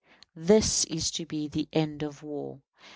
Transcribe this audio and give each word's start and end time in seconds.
This 0.35 0.83
is 0.85 1.11
to 1.11 1.27
be 1.27 1.47
the 1.47 1.69
end 1.71 2.01
of 2.01 2.23
war. 2.23 2.63